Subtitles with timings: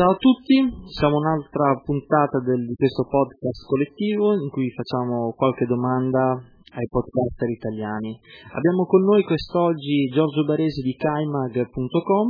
[0.00, 0.56] Ciao a tutti,
[0.96, 7.50] siamo un'altra puntata del, di questo podcast collettivo in cui facciamo qualche domanda ai podcaster
[7.50, 8.18] italiani.
[8.48, 12.28] Abbiamo con noi quest'oggi Giorgio Baresi di kaimag.com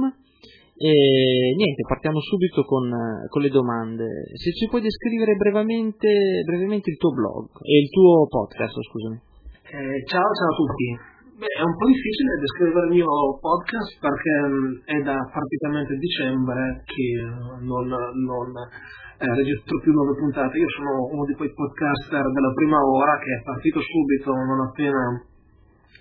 [0.82, 2.90] e niente, partiamo subito con,
[3.28, 4.34] con, le domande.
[4.34, 9.14] Se ci puoi descrivere brevemente, brevemente il tuo blog e il tuo podcast, scusami.
[9.14, 11.09] Eh, ciao, ciao a tutti.
[11.40, 13.08] Beh, è un po' difficile descrivere il mio
[13.40, 20.20] podcast perché mm, è da praticamente dicembre che mm, non, non eh, registro più nuove
[20.20, 20.52] puntate.
[20.60, 25.00] Io sono uno di quei podcaster della prima ora che è partito subito non appena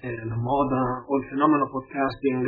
[0.03, 2.43] eh, la moda o il fenomeno podcasting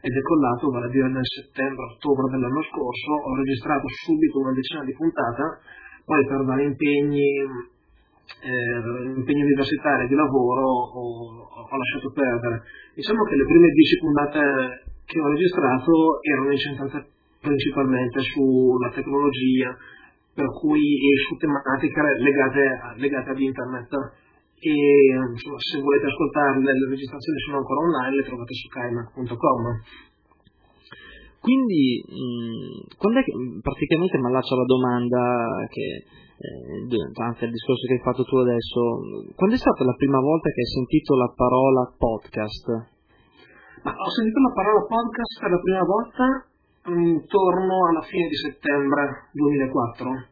[0.00, 3.20] è decollato, vale a dire nel settembre-ottobre dell'anno scorso.
[3.20, 5.44] Ho registrato subito una decina di puntate,
[6.08, 7.68] poi per vari impegni
[8.38, 11.04] eh, impegni universitari di lavoro ho,
[11.44, 12.62] ho, lasciato perdere.
[12.94, 14.40] Diciamo che le prime dieci puntate
[15.04, 17.06] che ho registrato erano incentrate
[17.40, 19.76] principalmente sulla tecnologia,
[20.34, 23.90] per cui e su tematiche legate, legate ad internet.
[24.60, 24.74] E
[25.32, 29.62] insomma, se volete ascoltarle, le registrazioni sono ancora online, le trovate su kaimac.com.
[31.40, 36.04] Quindi, mh, quando è che praticamente mi allaccio alla domanda che
[36.40, 38.80] eh, anzi al discorso che hai fatto tu adesso,
[39.36, 42.66] quando è stata la prima volta che hai sentito la parola podcast?
[43.84, 46.24] Ma ho sentito la parola podcast per la prima volta
[46.96, 50.28] intorno alla fine di settembre 2004.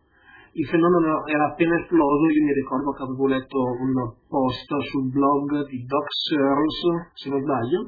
[0.56, 3.92] Il fenomeno era appena esploso, io mi ricordo che avevo letto un
[4.33, 7.81] post sul blog di Doc Searles, se non sbaglio,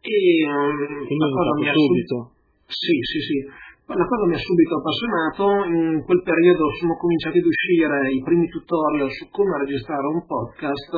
[0.00, 0.16] e
[0.48, 2.16] um, Quindi la cosa mi ha subito.
[2.64, 3.38] Sì, sì, sì
[3.94, 8.48] la cosa mi ha subito appassionato, in quel periodo sono cominciati ad uscire i primi
[8.48, 10.92] tutorial su come registrare un podcast,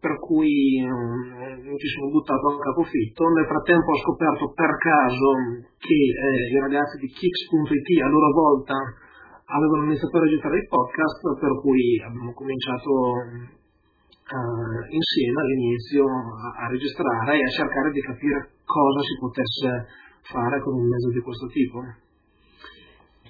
[0.00, 3.28] per cui um, ci sono buttato a capofitto.
[3.28, 5.28] Nel frattempo ho scoperto per caso
[5.76, 8.76] che eh, i ragazzi di Kicks.it a loro volta
[9.44, 12.90] avevano iniziato a registrare il podcast, per cui abbiamo cominciato
[14.32, 20.60] uh, insieme all'inizio a, a registrare e a cercare di capire cosa si potesse fare
[20.62, 21.80] con un mezzo di questo tipo.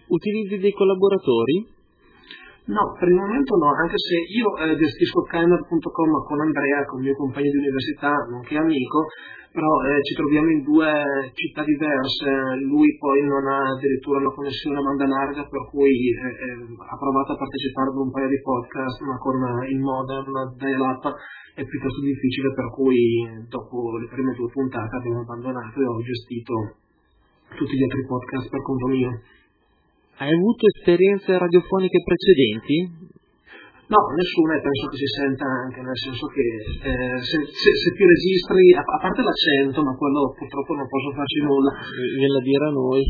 [0.06, 1.76] Utilizzi dei collaboratori?
[2.68, 7.08] No, per il momento no, anche se io eh, gestisco Kiner.com con Andrea, con il
[7.08, 9.08] mio compagno di università, nonché amico,
[9.48, 12.28] però eh, ci troviamo in due città diverse,
[12.68, 16.96] lui poi non ha addirittura una connessione a banda larga, per cui eh, eh ha
[17.00, 20.28] provato a partecipare ad un paio di podcast, ma con il modem
[20.60, 21.04] dial-up
[21.56, 26.84] è piuttosto difficile, per cui dopo le prime due puntate abbiamo abbandonato e ho gestito
[27.56, 29.10] tutti gli altri podcast per conto mio.
[30.18, 33.06] Hai avuto esperienze radiofoniche precedenti?
[33.86, 37.88] No, nessuna e penso che si senta anche, nel senso che eh, se, se, se,
[37.94, 41.70] ti registri, a, a, parte l'accento, ma quello purtroppo non posso farci nulla.
[42.18, 43.00] Viene a dire a noi.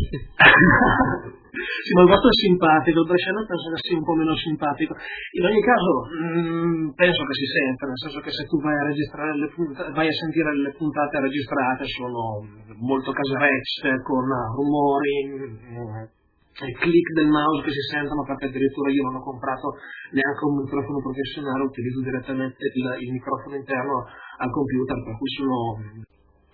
[1.83, 4.93] sì, ma il vostro è simpatico, il Bresciano penso che sia un po' meno simpatico.
[5.33, 8.77] In ogni caso, mh, mm, penso che si senta, nel senso che se tu vai
[8.77, 12.45] a registrare le puntate, vai a sentire le puntate registrate sono
[12.85, 16.18] molto caserecce, con rumori, mh, il
[16.59, 19.79] click del mouse che si sentono perché addirittura io non ho comprato
[20.11, 24.07] neanche un microfono professionale, utilizzo direttamente il, il microfono interno
[24.43, 25.59] al computer, per cui sono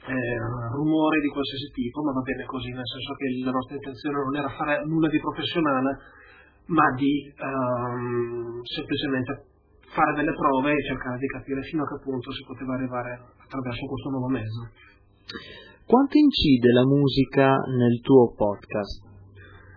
[0.04, 0.38] eh,
[0.76, 4.36] rumori di qualsiasi tipo, ma va bene così, nel senso che la nostra intenzione non
[4.36, 5.90] era fare nulla di professionale,
[6.68, 9.30] ma di ehm, semplicemente
[9.88, 13.86] fare delle prove e cercare di capire fino a che punto si poteva arrivare attraverso
[13.86, 14.60] questo nuovo mezzo.
[15.86, 19.13] Quanto incide la musica nel tuo podcast?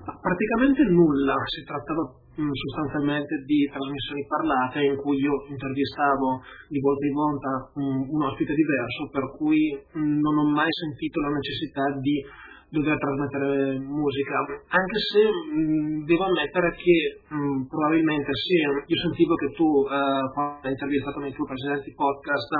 [0.07, 2.07] Praticamente nulla, si trattava
[2.40, 8.22] mm, sostanzialmente di trasmissioni parlate in cui io intervistavo di volta in volta un, un
[8.23, 12.23] ospite diverso, per cui mm, non ho mai sentito la necessità di
[12.69, 14.38] dover trasmettere musica,
[14.72, 17.19] anche se mm, devo ammettere che
[17.67, 22.51] probabilmente se io sentivo che tu eh, hai intervistato nei tuoi precedenti podcast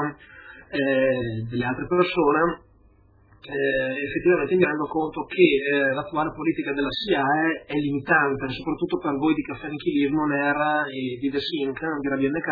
[0.70, 2.67] eh, delle altre persone
[3.46, 9.16] eh, effettivamente mi rendo conto che eh, l'attuale politica della SIAE è limitante, soprattutto per
[9.16, 12.50] voi di Caffè Nichilismo, NERA e di The Sync, di Radio NK,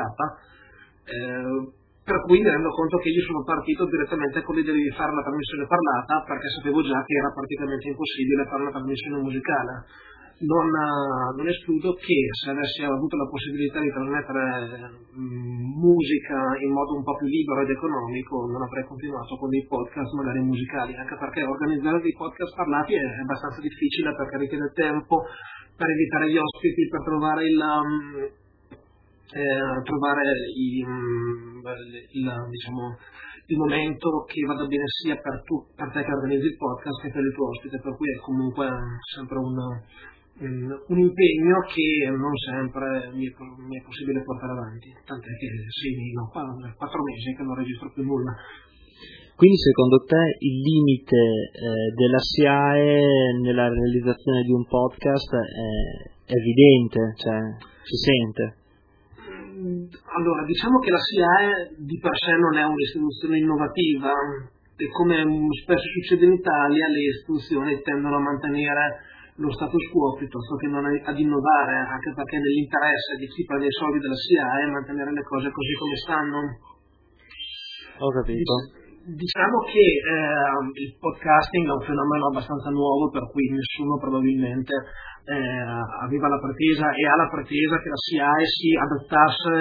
[1.06, 5.12] eh, per cui mi rendo conto che io sono partito direttamente con l'idea di fare
[5.12, 9.74] una trasmissione parlata perché sapevo già che era praticamente impossibile fare una trasmissione musicale
[10.44, 10.68] non,
[11.38, 17.04] non, escludo che se avessi avuto la possibilità di trasmettere mh, musica in modo un
[17.04, 21.44] po' più libero ed economico non avrei continuato con dei podcast magari musicali, anche perché
[21.44, 25.24] organizzare dei podcast parlati è, abbastanza difficile perché richiede tempo
[25.76, 27.60] per evitare gli ospiti, per trovare il...
[27.60, 28.44] Um,
[29.36, 30.22] eh, trovare
[30.56, 32.96] i, il, diciamo,
[33.48, 37.12] il momento che vada bene sia per, tu, per te che organizzi il podcast che
[37.12, 38.70] per il tuo ospite, per cui è comunque
[39.14, 39.58] sempre un,
[40.40, 46.30] un, un impegno che non sempre mi è, possibile portare avanti, tant'è che sì, no,
[46.30, 48.36] quattro mesi che non registro più nulla.
[49.36, 57.14] Quindi secondo te il limite eh, della SIAE nella realizzazione di un podcast è evidente,
[57.18, 57.40] cioè
[57.84, 58.64] si sente?
[60.16, 64.12] allora, diciamo che la SIAE di per sé non è un'istituzione innovativa
[64.76, 65.24] e come
[65.64, 70.86] spesso succede in Italia le istituzioni tendono a mantenere lo status quo piuttosto che non
[70.86, 75.52] ad innovare, anche perché nell'interesse di chi prende i soldi della SIAE mantenere le cose
[75.52, 76.40] così come stanno.
[78.00, 78.54] Ho capito.
[79.06, 84.74] Diciamo che eh, il podcasting è un fenomeno abbastanza nuovo per cui nessuno probabilmente
[85.30, 85.62] eh,
[86.02, 89.54] aveva la pretesa e ha la pretesa che la SIAE si adattasse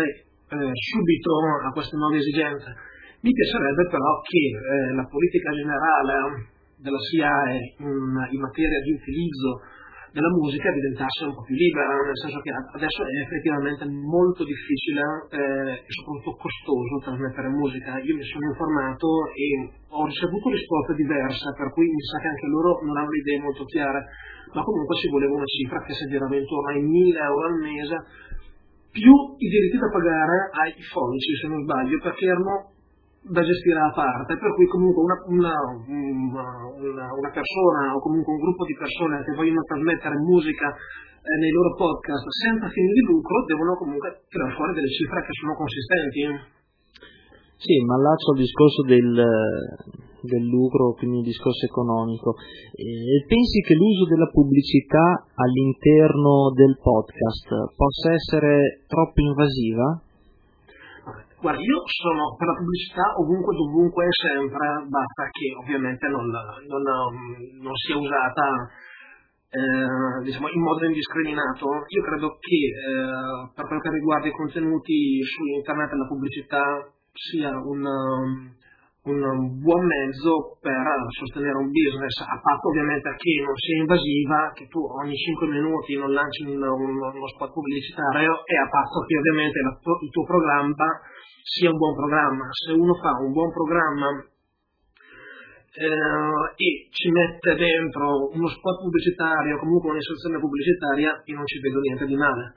[0.55, 1.33] eh, subito
[1.67, 2.73] a queste nuove esigenze.
[3.21, 9.61] Mi piacerebbe però che eh, la politica generale della SIAE in, in materia di utilizzo
[10.15, 15.03] della musica diventasse un po' più libera, nel senso che adesso è effettivamente molto difficile
[15.35, 17.99] eh, e soprattutto costoso trasmettere musica.
[17.99, 22.47] Io mi sono informato e ho ricevuto risposte diverse, per cui mi sa che anche
[22.47, 24.07] loro non hanno idee molto chiare,
[24.55, 27.97] ma comunque ci voleva una cifra che si girava intorno ai 1000 euro al mese,
[28.95, 32.71] più i diritti da pagare ai fonici, se non sbaglio, perché erano
[33.25, 35.57] da gestire a parte, per cui comunque una, una,
[35.89, 41.53] una, una, persona o comunque un gruppo di persone che vogliono trasmettere musica eh, nei
[41.57, 46.21] loro podcast senza fini di lucro devono comunque tirare fuori delle cifre che sono consistenti.
[47.57, 49.09] Sì, ma allaccio al discorso del,
[50.21, 52.37] del lucro, quindi il discorso economico.
[52.77, 60.13] Eh, pensi che l'uso della pubblicità all'interno del podcast possa essere troppo invasiva?
[61.45, 66.83] Guarda, io sono per la pubblicità ovunque, dovunque sempre, basta che ovviamente non, non,
[67.61, 68.73] non sia usata
[69.53, 71.85] eh, diciamo, in modo indiscriminato.
[71.85, 76.65] Io credo che eh, per quel che riguarda i contenuti su internet la pubblicità
[77.13, 77.85] sia un,
[79.05, 80.81] un buon mezzo per
[81.13, 85.97] sostenere un business, a patto ovviamente che non sia invasiva, che tu ogni 5 minuti
[85.97, 90.25] non lanci un, un, uno spot pubblicitario e a patto che ovviamente la, il tuo
[90.25, 90.89] programma
[91.45, 92.49] sia un buon programma.
[92.49, 94.09] Se uno fa un buon programma
[95.75, 101.79] eh, e ci mette dentro uno spot pubblicitario, comunque un'inserzione pubblicitaria, io non ci vedo
[101.81, 102.55] niente di male.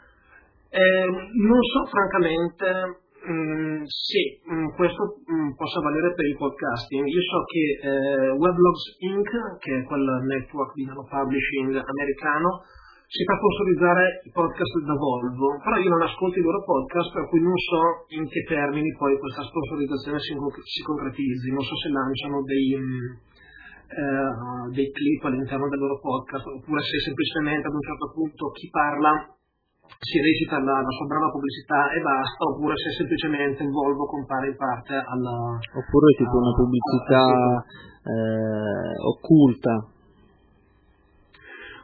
[0.70, 7.06] Eh, non so francamente mm, mh, mm, questo mm, possa valere per il podcasting.
[7.06, 9.30] Io so che eh, Weblogs Inc.,
[9.60, 12.64] che è quel network di nano publishing americano,
[13.08, 17.30] si fa sponsorizzare i podcast da Volvo, però io non ascolto i loro podcast, per
[17.30, 21.88] cui non so in che termini poi questa sponsorizzazione si, si concretizzi, non so se
[21.88, 24.32] lanciano dei, eh,
[24.76, 29.37] dei clip all'interno del loro podcast, oppure se semplicemente ad un certo punto chi parla
[30.00, 34.56] si recita la, la sua brava pubblicità e basta, oppure se semplicemente Volvo compare in
[34.56, 35.58] parte alla...
[35.58, 37.26] Oppure tipo una pubblicità
[38.08, 39.96] eh, occulta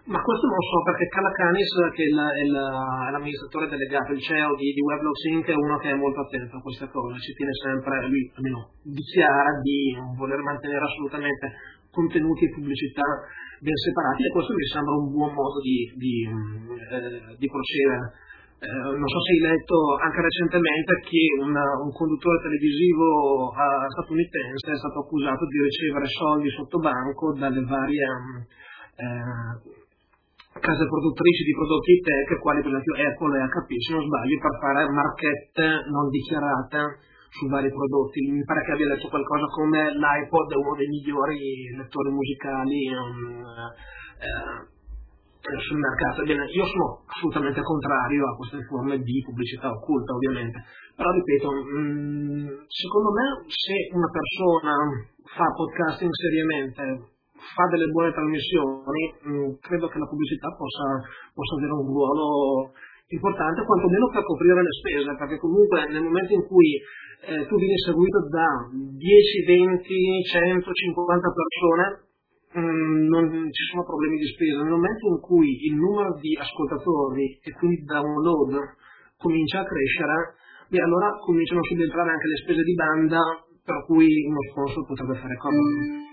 [0.03, 2.55] ma questo non so perché Calacanis, che è, il, è, il,
[3.07, 6.57] è l'amministratore delegato, il CEO di, di Weblogs Inc., è uno che è molto attento
[6.57, 11.56] a queste cose, ci tiene sempre, lui almeno dichiara di voler mantenere assolutamente
[11.89, 13.07] contenuti e pubblicità
[13.63, 18.11] ben separati e questo mi sembra un buon modo di, di, eh, di procedere.
[18.59, 24.71] Eh, non so se hai letto anche recentemente che un, un conduttore televisivo uh, statunitense
[24.71, 28.07] è stato accusato di ricevere soldi sotto banco dalle varie
[28.95, 29.81] eh,
[30.59, 34.56] case produttrici di prodotti tech, quali per esempio Apple e HP, se non sbaglio, per
[34.64, 36.80] fare marchette non dichiarate
[37.33, 38.30] su vari prodotti.
[38.30, 43.42] Mi pare che abbia detto qualcosa come l'iPod è uno dei migliori lettori musicali um,
[44.21, 46.23] eh, sul mercato.
[46.23, 50.63] Bene, io sono assolutamente contrario a queste forme di pubblicità occulta, ovviamente.
[50.95, 54.73] Però ripeto, mm, secondo me se una persona
[55.25, 61.02] fa podcasting seriamente fa delle buone trasmissioni, mm, credo che la pubblicità possa,
[61.33, 62.71] possa, avere un ruolo
[63.07, 66.80] importante, quantomeno per coprire le spese, perché comunque nel momento in cui
[67.23, 68.99] eh, tu vieni seguito da 10,
[69.47, 71.85] 20, 100, 50 persone,
[72.51, 74.61] mh, mm, non ci sono problemi di spesa.
[74.61, 78.59] Nel momento in cui il numero di ascoltatori e quindi download
[79.18, 80.35] comincia a crescere,
[80.68, 83.21] beh, allora cominciano a subentrare anche le spese di banda,
[83.63, 86.12] per cui uno sponsor potrebbe fare comodo.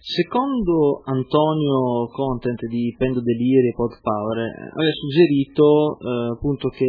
[0.00, 6.88] Secondo Antonio Content di Pendo Deliri e Podpower eh, aveva suggerito eh, appunto che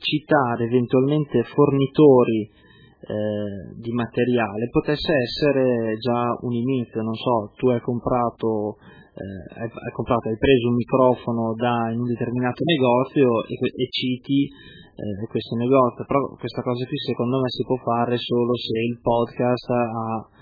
[0.00, 7.80] citare eventualmente fornitori eh, di materiale potesse essere già un inizio, non so, tu hai
[7.84, 8.80] comprato,
[9.12, 13.86] eh, hai, hai, comprato, hai preso un microfono da in un determinato negozio e, e
[13.92, 18.72] citi eh, questo negozio, però questa cosa qui secondo me si può fare solo se
[18.80, 20.34] il podcast ha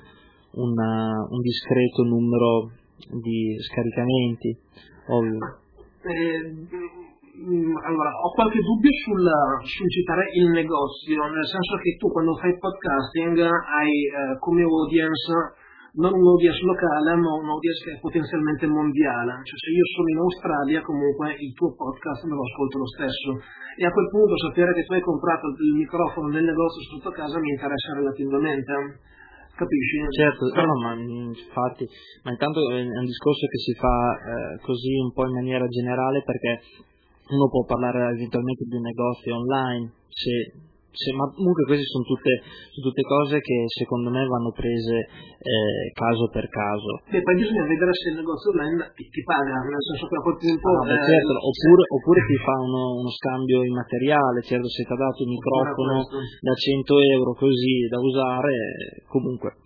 [0.55, 2.71] una, un discreto numero
[3.23, 4.59] di scaricamenti.
[5.09, 5.39] Ovvio.
[6.05, 7.03] Eh,
[7.35, 9.27] Mm, allora, ho qualche dubbio sul,
[9.67, 15.59] sul, citare il negozio, nel senso che tu quando fai podcasting hai eh, come audience
[15.99, 19.43] non un audience locale, ma un audience che è potenzialmente mondiale.
[19.43, 23.29] Cioè se io sono in Australia, comunque il tuo podcast me lo ascolto lo stesso.
[23.79, 27.43] E a quel punto sapere che tu hai comprato il microfono nel negozio sotto casa
[27.43, 28.75] mi interessa relativamente.
[29.55, 29.99] Capisci?
[30.11, 31.87] Certo, no, ma infatti,
[32.25, 36.23] ma intanto è un discorso che si fa eh, così un po' in maniera generale
[36.25, 36.61] perché
[37.31, 42.33] uno può parlare eventualmente di un negozio online, se, se, ma comunque queste sono tutte,
[42.71, 47.03] sono tutte, cose che secondo me vanno prese eh, caso per caso.
[47.11, 50.23] E poi bisogna vedere se il negozio online ti, ti paga, nel senso che a
[50.23, 50.69] quel punto...
[50.71, 54.93] Ah, beh, certo, eh, oppure, oppure, ti fa uno, uno, scambio immateriale, certo se ti
[54.95, 55.97] ha dato un microfono
[56.41, 58.55] da 100 euro così da usare,
[59.11, 59.59] comunque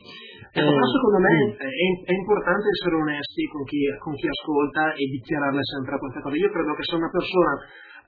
[0.49, 1.51] Ecco, però secondo me mm.
[1.61, 1.71] è,
[2.09, 6.37] è, importante essere onesti con chi, con chi, ascolta e dichiararle sempre queste cose.
[6.37, 7.53] Io credo che se una persona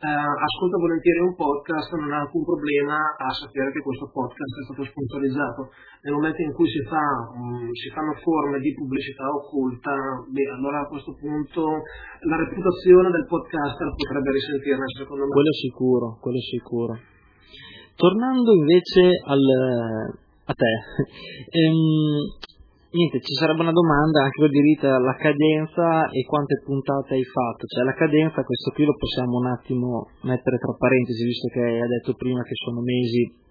[0.01, 4.65] eh, ascolta volentieri un podcast non ha alcun problema a sapere che questo podcast è
[4.65, 5.69] stato sponsorizzato.
[6.09, 7.05] Nel momento in cui si, fa,
[7.37, 9.93] um, si fanno forme di pubblicità occulta,
[10.25, 11.85] beh, allora a questo punto
[12.25, 15.37] la reputazione del podcaster potrebbe risentirne, secondo me.
[15.37, 16.93] Quello sicuro, quello sicuro.
[17.93, 19.45] Tornando invece al,
[20.49, 20.73] a te.
[21.61, 22.41] Ehm,
[22.91, 27.67] niente, ci sarebbe una domanda anche per dire la cadenza e quante puntate hai fatto.
[27.67, 31.89] Cioè la cadenza, questo qui lo possiamo un attimo mettere tra parentesi, visto che hai
[31.89, 33.49] detto prima che sono mesi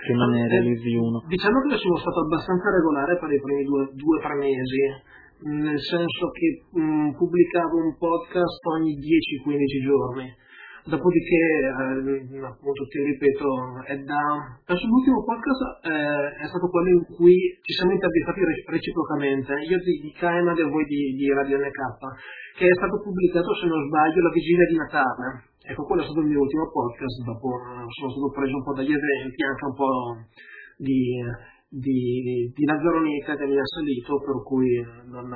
[0.00, 1.22] che non ne realizzi uno.
[1.28, 4.82] Diciamo che sono stato abbastanza regolare per i primi due o tre mesi,
[5.44, 10.26] nel senso che mh, pubblicavo un podcast ogni 10-15 giorni
[10.84, 14.22] Dopodiché, eh, appunto, ti ripeto, è da...
[14.64, 20.00] Penso l'ultimo podcast eh, è stato quello in cui ci siamo intervistati reciprocamente, io di,
[20.00, 24.22] di Kainad e voi di, di Radio NK, che è stato pubblicato, se non sbaglio,
[24.22, 25.52] la vigilia di Natale.
[25.60, 27.48] Ecco, quello è stato il mio ultimo podcast, dopo
[27.92, 29.94] sono stato preso un po' dagli eventi, anche un po'
[30.80, 31.20] di
[31.70, 35.30] di, di Lazzaroneta che mi ha salito, per cui non.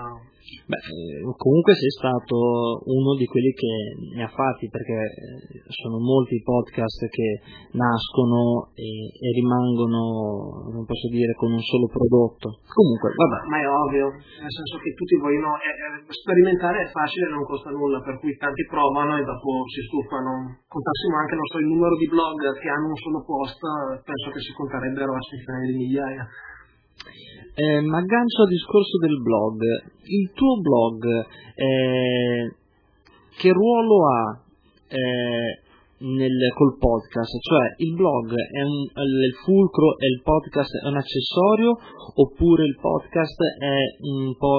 [0.44, 3.72] Beh, eh, comunque sei stato uno di quelli che
[4.16, 7.40] ne ha fatti, perché eh, sono molti podcast che
[7.72, 12.60] nascono e, e rimangono, non posso dire, con un solo prodotto.
[12.60, 13.38] Comunque, vabbè.
[13.48, 17.72] Ma è ovvio, nel senso che tutti vogliono, è, è, sperimentare è facile non costa
[17.72, 20.60] nulla, per cui tanti provano e dopo si stufano.
[20.68, 23.60] Contassimo anche, so, il numero di blog che hanno un solo post,
[24.04, 26.24] penso che si conterebbero a centinaia di migliaia.
[27.56, 29.62] Eh, ma aggancio al discorso del blog,
[30.10, 31.04] il tuo blog
[31.54, 32.52] eh,
[33.38, 34.42] che ruolo ha
[34.88, 35.62] eh,
[35.98, 37.38] nel, col podcast?
[37.38, 38.82] Cioè il blog è un,
[39.22, 41.78] il fulcro e il podcast è un accessorio
[42.16, 44.58] oppure il podcast è un po'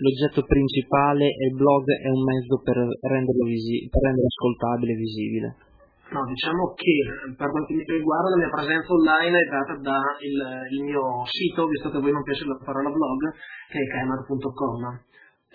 [0.00, 4.96] l'oggetto principale e il blog è un mezzo per renderlo, visi- per renderlo ascoltabile e
[4.96, 5.65] visibile?
[6.06, 10.82] No, diciamo che per quanto mi riguarda la mia presenza online è data dal il
[10.86, 13.20] mio sito, visto che a voi non piace la parola blog,
[13.66, 15.02] che è kmr.com.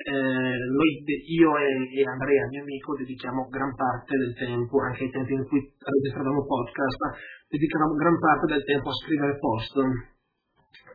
[0.01, 5.11] Eh, noi, io e, e, Andrea, mio amico, dedichiamo gran parte del tempo, anche ai
[5.11, 6.99] tempi in cui registravamo podcast,
[7.47, 9.75] dedicavamo gran parte del tempo a scrivere post.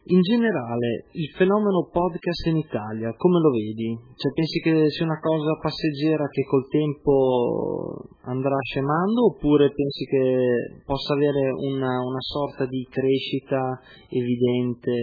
[0.08, 3.98] In generale, il fenomeno podcast in Italia, come lo vedi?
[4.14, 10.84] Cioè, pensi che sia una cosa passeggera che col tempo andrà scemando oppure pensi che
[10.86, 14.94] possa avere una, una sorta di crescita evidente,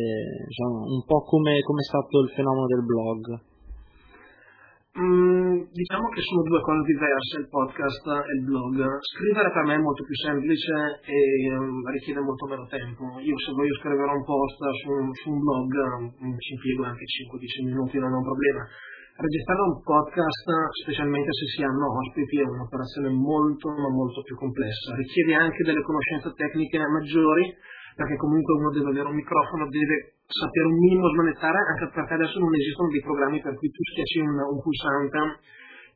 [0.47, 3.51] diciamo, un po' come, come è stato il fenomeno del blog?
[4.93, 8.77] Mm, diciamo che sono due cose diverse il podcast e il blog.
[9.01, 13.17] Scrivere per me è molto più semplice e um, richiede molto meno tempo.
[13.25, 17.73] Io se voglio scrivere un post su, su un blog um, ci impiego anche 5-10
[17.73, 18.69] minuti, non è un problema.
[19.17, 20.49] Registrare un podcast,
[20.85, 24.93] specialmente se si hanno ospiti, è un'operazione molto ma molto più complessa.
[24.93, 27.49] Richiede anche delle conoscenze tecniche maggiori
[27.95, 32.39] perché comunque uno deve avere un microfono, deve sapere un minimo smanettare, anche perché adesso
[32.39, 35.21] non esistono dei programmi per cui tu schiacci un, un pulsante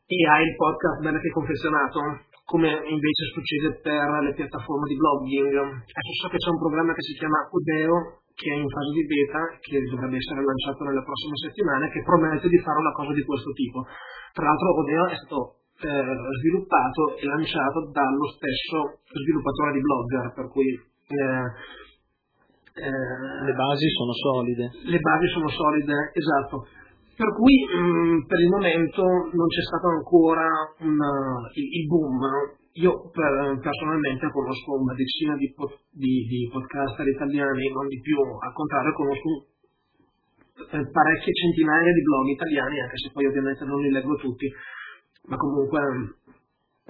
[0.07, 1.99] e hai il podcast bene che confezionato,
[2.47, 5.51] come invece succede per le piattaforme di blogging.
[5.51, 9.03] Adesso so che c'è un programma che si chiama Odeo, che è in fase di
[9.03, 13.25] beta, che dovrebbe essere lanciato nelle prossime settimane, che promette di fare una cosa di
[13.25, 13.83] questo tipo.
[14.31, 15.39] Tra l'altro Odeo è stato
[15.83, 21.47] eh, sviluppato e lanciato dallo stesso sviluppatore di Blogger, per cui eh,
[22.77, 24.71] eh, le basi sono solide.
[24.85, 26.69] Le basi sono solide, esatto.
[27.17, 29.03] Per cui mh, mm, per il momento
[29.33, 30.45] non c'è stato ancora
[30.85, 32.21] una, il, il, boom.
[32.77, 35.49] Io per, personalmente conosco una decina di,
[35.97, 39.31] di, di, podcaster italiani, non di più, al contrario conosco
[40.77, 44.53] eh, parecchie centinaia di blog italiani, anche se poi ovviamente non li leggo tutti,
[45.25, 45.81] ma comunque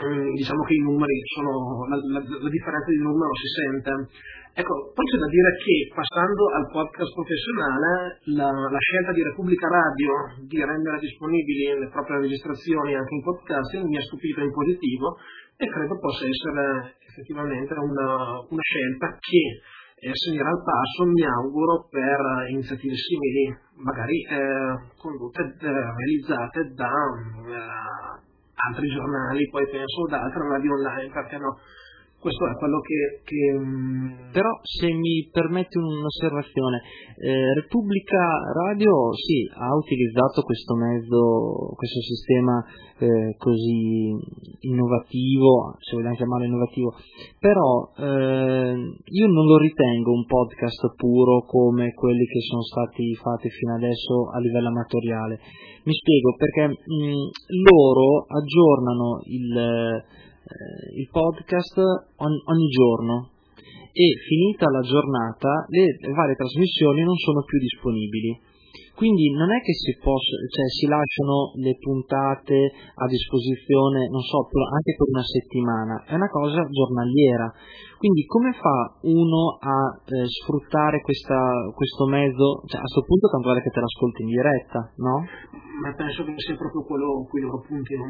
[0.02, 3.90] mm, diciamo che i numeri sono, la, la, la differenza di numero si sente.
[4.56, 9.68] Ecco, poi c'è da dire che passando al podcast professionale, la, la, scelta di Repubblica
[9.68, 10.12] Radio
[10.48, 15.18] di rendere disponibili le proprie registrazioni anche in podcast mi ha stupito in positivo
[15.56, 19.61] e credo possa essere effettivamente una, una scelta che
[19.96, 26.92] eh, segnerà il passo, mi auguro, per iniziative simili, magari eh, condotte, eh, realizzate da
[26.92, 28.36] eh,
[28.68, 31.59] altri giornali, poi penso da altre radio online, perché no?
[32.20, 33.59] Questo è quello che, che...
[33.59, 36.83] Mm, però se mi permetti un'osservazione
[37.18, 42.64] eh, Repubblica Radio sì ha utilizzato questo mezzo questo sistema
[42.98, 44.16] eh, così
[44.61, 46.94] innovativo se vogliamo chiamarlo innovativo.
[47.38, 53.50] Però eh, io non lo ritengo un podcast puro come quelli che sono stati fatti
[53.50, 55.38] fino adesso a livello amatoriale.
[55.85, 57.29] Mi spiego perché mh, mm,
[57.62, 60.05] loro aggiornano il
[60.46, 61.74] eh, il podcast
[62.22, 63.30] ogni, ogni giorno
[63.90, 68.54] e finita la giornata le varie trasmissioni non sono più disponibili.
[68.96, 74.48] Quindi non è che si, posso, cioè, si lasciano le puntate a disposizione, non so,
[74.48, 77.52] anche per una settimana, è una cosa giornaliera.
[78.00, 82.64] Quindi come fa uno a eh, sfruttare questa, questo mezzo?
[82.64, 85.24] Cioè, a questo punto tanto vale che te l'ascolti in diretta, no?
[85.85, 88.04] Ma penso che sia proprio quello a cui loro puntino.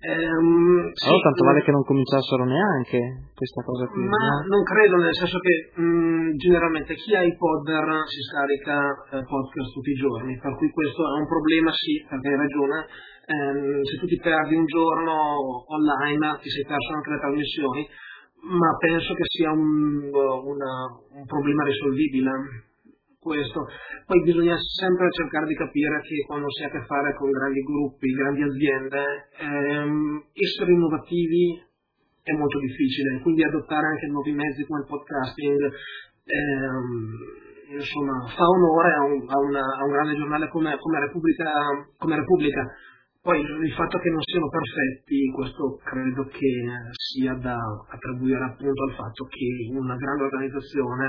[0.00, 4.02] Ehm, sì, allora tanto vale che non cominciassero neanche questa cosa qui.
[4.02, 4.56] Ma no?
[4.56, 9.24] non credo, nel senso che mh, mm, generalmente chi ha i podder si scarica eh,
[9.24, 12.86] podcast tutti i giorni, per cui questo è un problema, sì, perché hai ragione.
[13.26, 17.86] Ehm, se tu ti perdi un giorno online ti sei perso anche le trasmissioni,
[18.42, 20.74] ma penso che sia un, una,
[21.14, 22.71] un problema risolvibile
[23.22, 23.66] questo.
[24.04, 27.62] Poi bisogna sempre cercare di capire che quando si ha a che fare con grandi
[27.62, 31.62] gruppi, grandi aziende, ehm, essere innovativi
[32.22, 35.58] è molto difficile, quindi adottare anche nuovi mezzi come il podcasting
[36.26, 41.50] ehm, insomma, fa onore a un, a, una, a un, grande giornale come, come, Repubblica,
[41.98, 42.66] come Repubblica.
[43.22, 46.52] Poi il fatto che non siano perfetti, questo credo che
[46.90, 47.54] sia da
[47.88, 51.06] attribuire appunto al fatto che una grande organizzazione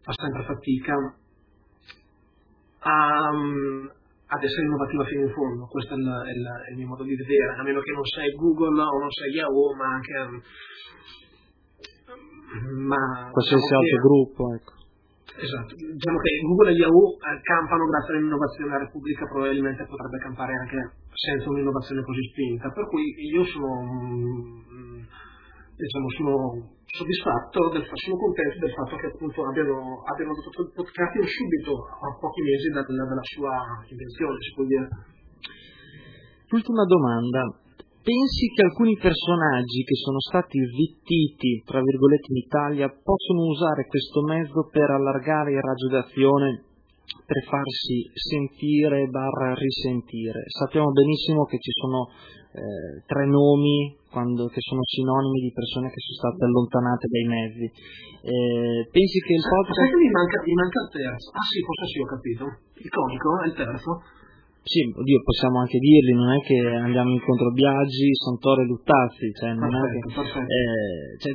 [0.00, 0.94] fa sempre fatica
[2.86, 3.30] a,
[4.26, 7.58] ad essere innovativa fino in fondo, questo è il, il, il, mio modo di vedere,
[7.58, 10.14] a meno che non sei Google o non sei Yahoo, ma anche...
[12.56, 14.72] Ma, qualsiasi diciamo altro che, gruppo, ecco.
[15.36, 20.54] Esatto, diciamo che Google e Yahoo eh, campano grazie all'innovazione, la Repubblica probabilmente potrebbe campare
[20.54, 20.78] anche
[21.12, 23.66] senza un'innovazione così spinta, per cui io sono
[25.76, 26.34] diciamo, sono
[26.88, 32.08] soddisfatto, del, sono contento del fatto che appunto abbiano, abbiano adottato il podcasting subito a
[32.16, 33.54] pochi mesi dalla, dalla sua
[33.88, 34.88] invenzione, si può dire.
[36.50, 37.42] Ultima domanda.
[38.06, 44.22] Pensi che alcuni personaggi che sono stati zittiti, tra virgolette, in Italia, possono usare questo
[44.22, 46.65] mezzo per allargare il raggio d'azione,
[47.26, 50.44] per farsi sentire barra risentire?
[50.46, 52.10] Sappiamo benissimo che ci sono
[52.56, 57.66] eh, tre nomi quando, che sono sinonimi di persone che sono state allontanate dai mezzi.
[58.26, 59.90] Eh, pensi che il podcast...
[59.90, 61.28] Che mi manca, mi manca il terzo?
[61.36, 62.44] Ah sì, forse sì, ho capito.
[62.80, 63.92] Il comico è il terzo.
[64.66, 69.30] Sì, oddio, possiamo anche dirli, non è che andiamo incontro a Biaggi, Santoro e Luttazzi,
[69.30, 71.32] cioè, perfetto, che, eh, cioè,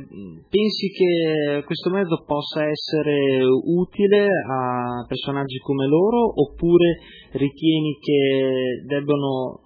[0.52, 6.98] pensi che questo mezzo possa essere utile a personaggi come loro oppure
[7.32, 9.60] ritieni che debbano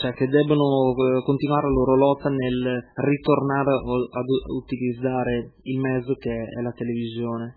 [0.00, 6.32] cioè che debbono eh, continuare la loro lotta nel ritornare ad utilizzare il mezzo che
[6.32, 7.56] è la televisione.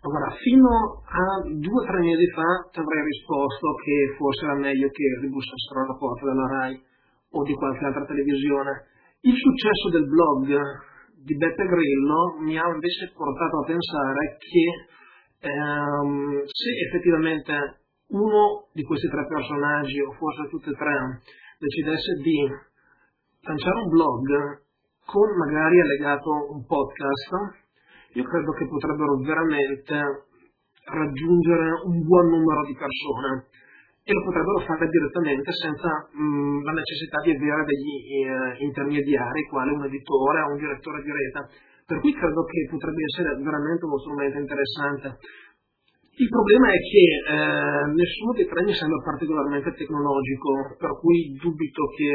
[0.00, 4.88] Allora, fino a due o tre mesi fa ti avrei risposto che forse era meglio
[4.90, 6.82] che ribussassero alla porta della RAI
[7.30, 8.86] o di qualche altra televisione.
[9.22, 10.46] Il successo del blog
[11.18, 17.82] di Beppe Grillo mi ha invece portato a pensare che ehm, se effettivamente
[18.14, 21.22] uno di questi tre personaggi, o forse tutti e tre,
[21.58, 22.38] decidesse di
[23.42, 24.62] lanciare un blog
[25.04, 27.66] con magari allegato un podcast,
[28.18, 30.26] io credo che potrebbero veramente
[30.90, 33.46] raggiungere un buon numero di persone
[34.02, 39.46] e lo potrebbero fare direttamente senza mh, mm, la necessità di avere degli eh, intermediari,
[39.46, 41.46] quale un editore o un direttore di rete.
[41.86, 45.16] Per cui credo che potrebbe essere veramente uno strumento interessante.
[46.18, 51.86] Il problema è che eh, nessuno dei tre mi sembra particolarmente tecnologico, per cui dubito
[51.94, 52.12] che,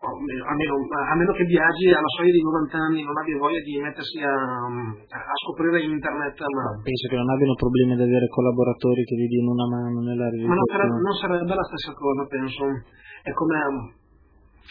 [0.00, 3.76] a, meno, a, meno, che viaggi alla soglia di 90 anni non abbia voglia di
[3.76, 6.40] mettersi a, a scoprire internet.
[6.40, 6.80] Ma...
[6.80, 10.48] Penso che non abbiano problemi ad avere collaboratori che gli diano una mano nella realizzazione.
[10.48, 12.64] Ma non sarebbe, non sarebbe la stessa cosa, penso.
[13.20, 13.99] È come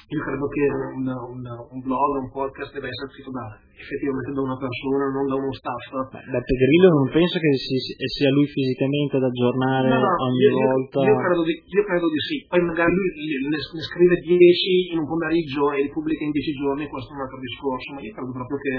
[0.10, 0.65] io credo che
[0.97, 3.45] un, un, un, blog, un podcast deve essere scritto da,
[3.78, 5.86] effettivamente da una persona, non da uno staff.
[6.10, 10.58] Da Pedrillo non penso che si, sia lui fisicamente ad aggiornare no, no, ogni io,
[10.58, 10.97] volta.
[11.06, 12.38] Io credo, di, io credo, di, sì.
[12.49, 13.10] Poi magari lui
[13.54, 17.15] ne, ne scrive 10 in un pomeriggio e li pubblica in 10 giorni, questo è
[17.15, 18.73] un altro discorso, ma io credo proprio che...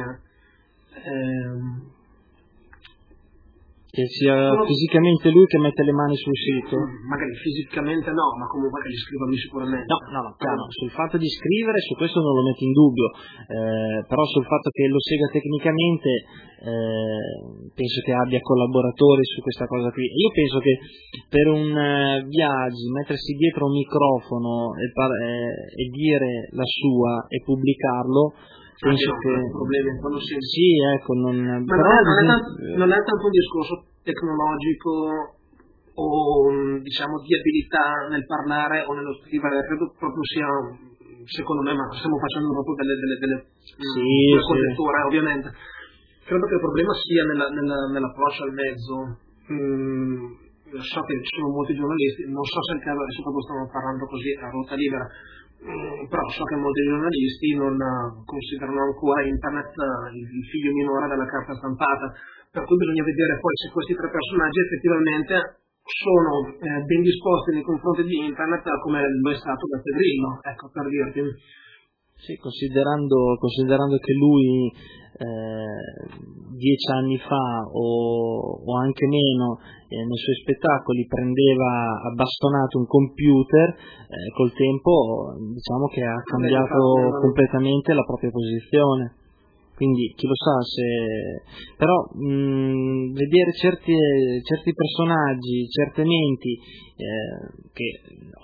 [1.06, 1.98] Ehm,
[3.90, 6.78] che sia no, fisicamente lui che mette le mani sul sito?
[7.10, 9.90] Magari fisicamente no, ma comunque che gli scriva lui sicuramente.
[9.90, 13.06] No, no, no, chiaro, sul fatto di scrivere, su questo non lo metto in dubbio,
[13.50, 16.10] eh, però sul fatto che lo segua tecnicamente
[16.60, 20.06] eh, penso che abbia collaboratori su questa cosa qui.
[20.06, 20.78] Io penso che
[21.26, 27.26] per un uh, viaggio mettersi dietro un microfono e, par- eh, e dire la sua
[27.26, 28.34] e pubblicarlo
[28.80, 32.48] penso che problemi quando si sì ecco non ma però non, è, tanto,
[32.80, 34.90] non è tanto un discorso tecnologico
[36.00, 36.08] o
[36.80, 40.48] diciamo di abilità nel parlare o nello scrivere credo proprio sia
[41.28, 45.04] secondo me ma stiamo facendo proprio delle, delle, delle, sì, delle sì.
[45.04, 45.48] ovviamente
[46.24, 48.94] credo che il problema sia nella, nella, nell'approccio al mezzo
[49.52, 53.66] mm, so che ci sono molti giornalisti non so se il caso adesso proprio stiamo
[53.66, 55.06] parlando così a ruota libera
[55.60, 61.04] Mm, però so che molti giornalisti non eh, considerano ancora internet eh, il figlio minore
[61.06, 62.16] della carta stampata,
[62.48, 67.62] per cui bisogna vedere poi se questi tre personaggi effettivamente sono eh, ben disposti nei
[67.62, 71.20] confronti di internet come lo è stato da Pedrillo, ecco per dirti.
[72.20, 75.80] Sì, considerando, considerando che lui eh,
[76.52, 82.86] dieci anni fa o, o anche meno eh, nei suoi spettacoli prendeva a bastonato un
[82.86, 89.19] computer, eh, col tempo diciamo che ha cambiato completamente la propria posizione
[89.80, 90.84] quindi chi lo sa se
[91.80, 93.96] però mh, vedere certi,
[94.44, 97.88] certi, personaggi, certe menti eh, che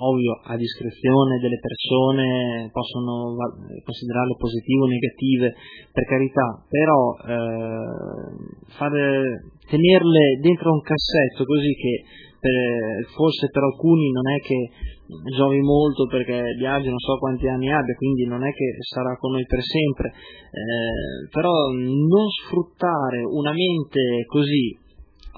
[0.00, 3.36] ovvio a discrezione delle persone possono
[3.84, 5.52] considerarle positive o negative
[5.92, 11.94] per carità, però eh, fare, tenerle dentro un cassetto così che
[12.40, 14.60] per, forse per alcuni non è che
[15.06, 19.32] giovi molto perché Biagio non so quanti anni abbia, quindi non è che sarà con
[19.32, 24.76] noi per sempre, eh, però non sfruttare una mente così,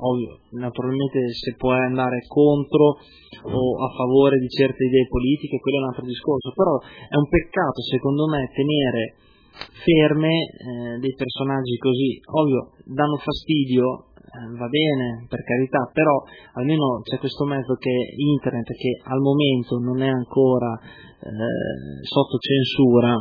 [0.01, 2.97] ovvio, naturalmente se può andare contro
[3.43, 7.29] o a favore di certe idee politiche, quello è un altro discorso, però è un
[7.29, 9.17] peccato secondo me tenere
[9.83, 16.23] ferme eh, dei personaggi così, ovvio, danno fastidio eh, va bene, per carità, però
[16.55, 22.37] almeno c'è questo mezzo che è internet che al momento non è ancora eh, sotto
[22.37, 23.17] censura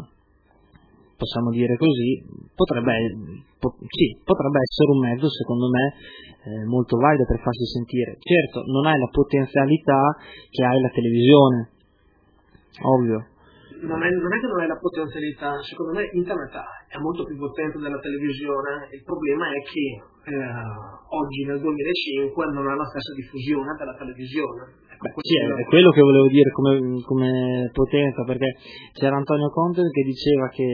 [1.18, 2.94] possiamo dire così, potrebbe,
[3.60, 5.86] po- sì, potrebbe essere un mezzo, secondo me,
[6.46, 8.18] eh, molto valido per farsi sentire.
[8.22, 10.16] Certo, non hai la potenzialità
[10.50, 11.70] che hai la televisione,
[12.86, 13.36] ovvio.
[13.82, 16.54] Non è, non è che non hai la potenzialità, secondo me internet
[16.90, 19.86] è molto più potente della televisione, il problema è che
[20.34, 24.86] eh, oggi nel 2005 non ha la stessa diffusione della televisione.
[24.98, 28.58] Beh, sì, è quello che volevo dire come, come, potenza, perché
[28.98, 30.66] c'era Antonio Conte che diceva che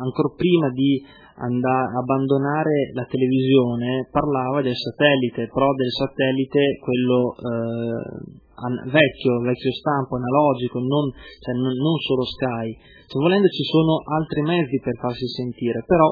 [0.00, 1.04] ancora prima di
[1.36, 8.45] andare, abbandonare la televisione parlava del satellite, però del satellite quello eh,
[8.88, 12.68] vecchio, vecchio stampo, analogico, non, cioè non, non solo Sky.
[13.06, 16.08] Cioè, volendo ci sono altri mezzi per farsi sentire, però...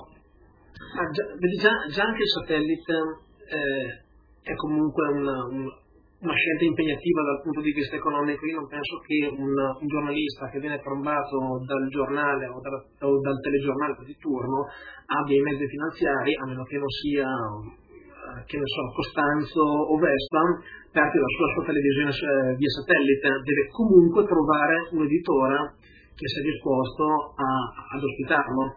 [0.95, 1.25] Ah, già,
[1.59, 2.95] già, già, anche il satellite
[3.49, 3.87] eh,
[4.43, 5.67] è comunque una, un,
[6.25, 8.47] una scelta impegnativa dal punto di vista economico.
[8.47, 12.77] Io non penso che un, un giornalista che viene trombato dal giornale o dal,
[13.09, 14.67] o dal telegiornale di turno
[15.07, 17.29] abbia i mezzi finanziari, a meno che non sia
[18.47, 20.43] che ne so, Costanzo o Vespa,
[20.93, 25.75] per la sua, televisione eh, via satellite, deve comunque trovare un editore
[26.15, 28.77] che sia disposto a, ad ospitarlo.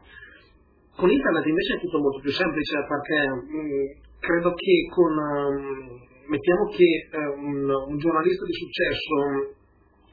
[0.97, 3.85] Con internet invece è tutto molto più semplice perché mh, mm,
[4.17, 9.13] credo che con um, mettiamo che eh, un, un, giornalista di successo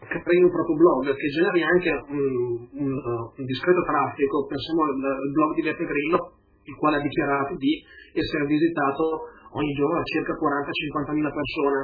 [0.04, 5.30] che crei un proprio blog, che generi anche un, un, un discreto traffico, pensiamo al
[5.32, 10.32] blog di Beppe Grillo, il quale ha dichiarato di essere visitato ogni giorno da circa
[10.34, 11.78] 40-50 mila persone.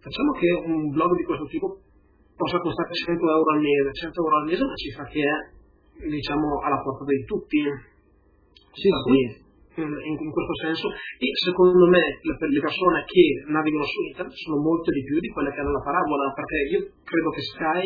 [0.00, 1.66] Facciamo che un blog di questo tipo
[2.36, 5.36] possa costare 100 euro al mese, 100 euro al mese è una cifra che è
[6.06, 7.60] diciamo alla porta di tutti.
[8.76, 9.44] Sì, sì
[9.76, 14.62] in, in, questo senso e secondo me le, le, persone che navigano su internet sono
[14.62, 17.84] molte di più di quelle che hanno la parabola perché io credo che Sky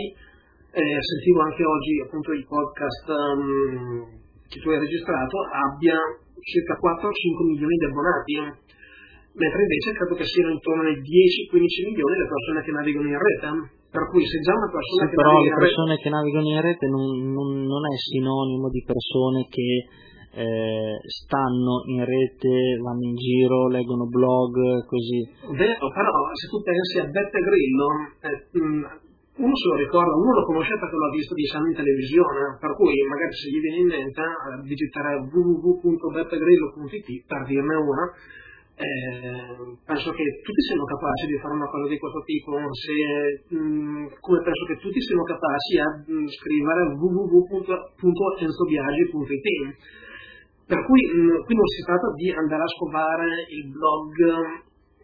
[0.71, 4.07] eh, sentivo anche oggi appunto il podcast um,
[4.47, 5.99] che tu hai registrato abbia
[6.39, 7.11] circa 4-5
[7.51, 8.35] milioni di abbonati
[9.35, 13.49] mentre invece credo che siano intorno ai 10-15 milioni le persone che navigano in rete
[13.91, 16.03] per cui se già una persona sì, che però le persone rete...
[16.03, 19.71] che navigano in rete non, non, non è sinonimo di persone che
[20.31, 25.27] eh, stanno in rete, vanno in giro, leggono blog, così.
[25.59, 27.89] Vero, però se tu pensi a Beppe Grillo,
[28.23, 28.47] eh,
[29.43, 32.75] uno se lo ricorda, uno lo conosce perché l'ha visto di anni in televisione, per
[32.79, 38.07] cui magari se gli viene in mente eh, digitare www.beppegrillo.it per dirne una,
[38.81, 43.61] eh, penso che tutti siano capaci di fare una cosa di questo tipo, se, mh,
[43.61, 49.49] mm, come penso che tutti siano capaci a mh, mm, scrivere www.enzoviaggi.it
[50.65, 54.17] per cui mh, mm, qui non si tratta di andare a scovare il blog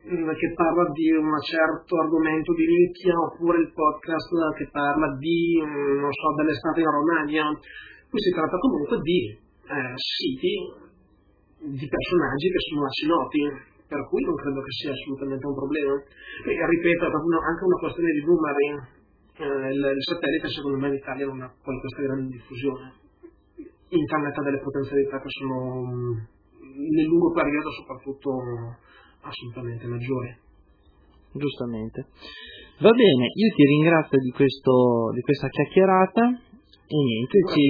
[0.06, 6.12] che parla di un certo argomento di nicchia oppure il podcast che parla di, non
[6.12, 7.50] so, dell'estate in Romagna.
[8.08, 10.85] Qui si tratta comunque di eh, siti
[11.60, 13.42] di personaggi che sono assi noti,
[13.86, 15.94] per cui non credo che sia assolutamente un problema.
[15.96, 18.66] E, ripeto, è anche una questione di numeri.
[19.36, 23.04] Eh, il, il satellite secondo me in Italia non ha poi questa grande diffusione
[23.88, 25.84] internet ha delle potenzialità che sono
[26.76, 28.30] nel lungo periodo soprattutto
[29.22, 30.36] assolutamente maggiori.
[31.32, 32.06] Giustamente.
[32.80, 37.62] Va bene, io ti ringrazio di, questo, di questa chiacchierata e niente, ci,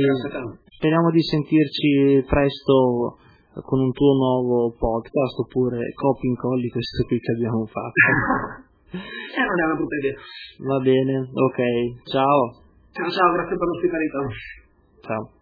[0.77, 3.19] speriamo di sentirci presto
[3.63, 8.01] con un tuo nuovo podcast oppure copy in colli questo qui che abbiamo fatto.
[8.97, 10.17] eh, non è una brutta idea.
[10.67, 11.61] Va bene, ok,
[12.05, 12.65] ciao.
[12.93, 14.19] Ciao ciao, grazie per l'ospitalità.
[15.01, 15.36] Ciao.